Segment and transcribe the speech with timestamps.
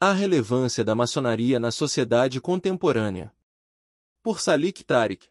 [0.00, 3.34] A relevância da maçonaria na sociedade contemporânea.
[4.22, 5.26] Por Salik Tariq.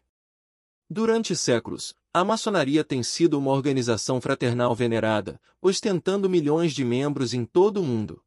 [0.90, 7.46] Durante séculos, a maçonaria tem sido uma organização fraternal venerada, ostentando milhões de membros em
[7.46, 8.22] todo o mundo.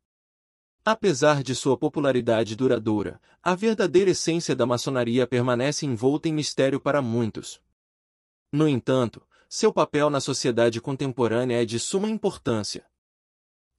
[0.83, 7.03] Apesar de sua popularidade duradoura, a verdadeira essência da maçonaria permanece envolta em mistério para
[7.03, 7.61] muitos.
[8.51, 12.83] No entanto, seu papel na sociedade contemporânea é de suma importância.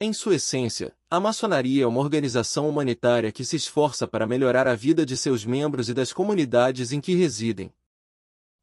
[0.00, 4.74] Em sua essência, a maçonaria é uma organização humanitária que se esforça para melhorar a
[4.74, 7.70] vida de seus membros e das comunidades em que residem.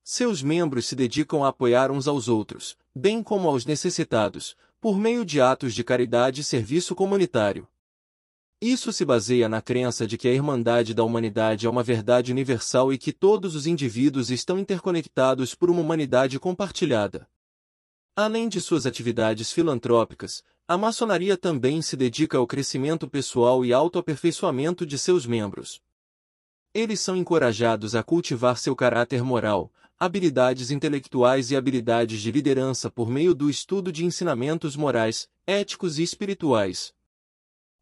[0.04, 5.24] Seus membros se dedicam a apoiar uns aos outros, bem como aos necessitados, por meio
[5.24, 7.68] de atos de caridade e serviço comunitário.
[8.60, 12.92] Isso se baseia na crença de que a irmandade da humanidade é uma verdade universal
[12.92, 17.30] e que todos os indivíduos estão interconectados por uma humanidade compartilhada.
[18.16, 24.86] Além de suas atividades filantrópicas, a maçonaria também se dedica ao crescimento pessoal e autoaperfeiçoamento
[24.86, 25.82] de seus membros.
[26.72, 33.10] Eles são encorajados a cultivar seu caráter moral, habilidades intelectuais e habilidades de liderança por
[33.10, 36.94] meio do estudo de ensinamentos morais, éticos e espirituais.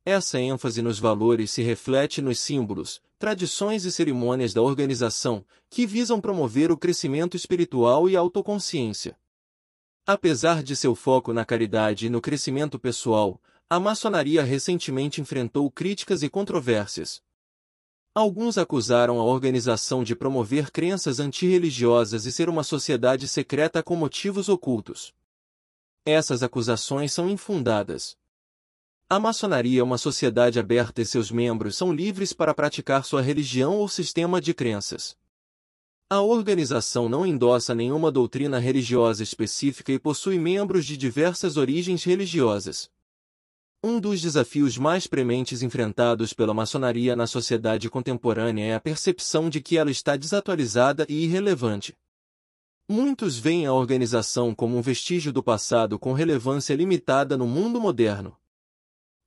[0.06, 6.22] Essa ênfase nos valores se reflete nos símbolos, tradições e cerimônias da organização, que visam
[6.22, 9.18] promover o crescimento espiritual e autoconsciência.
[10.10, 16.24] Apesar de seu foco na caridade e no crescimento pessoal, a maçonaria recentemente enfrentou críticas
[16.24, 17.22] e controvérsias.
[18.16, 24.48] Alguns acusaram a organização de promover crenças antirreligiosas e ser uma sociedade secreta com motivos
[24.48, 25.14] ocultos.
[26.06, 28.16] Essas acusações são infundadas.
[29.10, 33.76] A maçonaria é uma sociedade aberta e seus membros são livres para praticar sua religião
[33.76, 35.18] ou sistema de crenças.
[36.10, 42.90] A organização não endossa nenhuma doutrina religiosa específica e possui membros de diversas origens religiosas.
[43.84, 49.60] Um dos desafios mais prementes enfrentados pela maçonaria na sociedade contemporânea é a percepção de
[49.60, 51.94] que ela está desatualizada e irrelevante.
[52.90, 58.34] Muitos veem a organização como um vestígio do passado com relevância limitada no mundo moderno.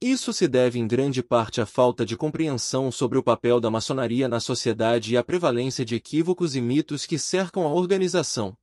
[0.03, 4.28] Isso se deve em grande parte à falta de compreensão sobre o papel da maçonaria
[4.28, 8.56] na sociedade e à prevalência de equívocos e mitos que cercam a organização.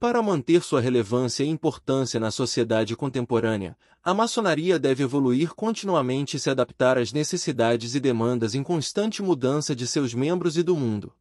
[0.00, 6.40] Para manter sua relevância e importância na sociedade contemporânea, a maçonaria deve evoluir continuamente e
[6.40, 11.12] se adaptar às necessidades e demandas em constante mudança de seus membros e do mundo.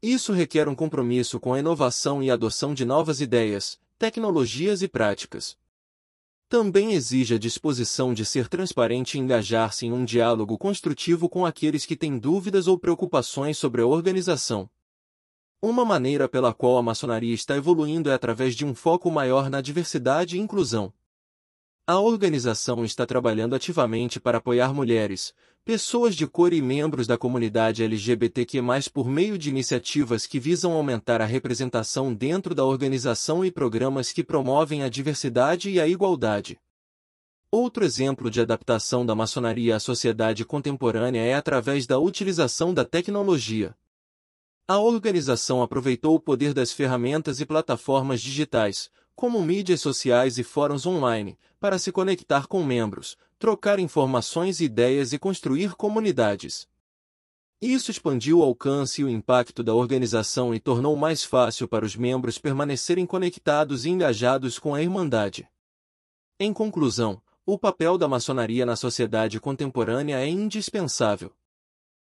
[0.00, 4.88] Isso requer um compromisso com a inovação e a adoção de novas ideias, tecnologias e
[4.88, 5.56] práticas.
[6.48, 11.84] Também exige a disposição de ser transparente e engajar-se em um diálogo construtivo com aqueles
[11.84, 14.70] que têm dúvidas ou preocupações sobre a organização.
[15.60, 19.60] Uma maneira pela qual a maçonaria está evoluindo é através de um foco maior na
[19.60, 20.92] diversidade e inclusão.
[21.88, 25.32] A organização está trabalhando ativamente para apoiar mulheres,
[25.64, 28.60] pessoas de cor e membros da comunidade LGBTQ+,
[28.92, 34.24] por meio de iniciativas que visam aumentar a representação dentro da organização e programas que
[34.24, 36.58] promovem a diversidade e a igualdade.
[37.52, 43.76] Outro exemplo de adaptação da maçonaria à sociedade contemporânea é através da utilização da tecnologia.
[44.66, 50.84] A organização aproveitou o poder das ferramentas e plataformas digitais, como mídias sociais e fóruns
[50.86, 56.68] online, para se conectar com membros, trocar informações e ideias e construir comunidades.
[57.60, 61.96] Isso expandiu o alcance e o impacto da organização e tornou mais fácil para os
[61.96, 65.48] membros permanecerem conectados e engajados com a Irmandade.
[66.38, 71.32] Em conclusão, o papel da maçonaria na sociedade contemporânea é indispensável.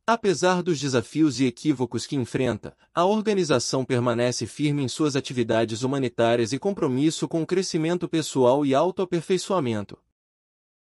[0.08, 6.52] Apesar dos desafios e equívocos que enfrenta, a organização permanece firme em suas atividades humanitárias
[6.52, 9.98] e compromisso com o crescimento pessoal e autoaperfeiçoamento.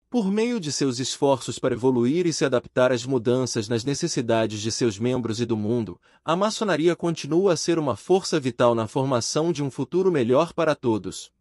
[0.10, 4.70] Por meio de seus esforços para evoluir e se adaptar às mudanças nas necessidades de
[4.74, 9.54] seus membros e do mundo, a maçonaria continua a ser uma força vital na formação
[9.54, 11.32] de um futuro melhor para todos.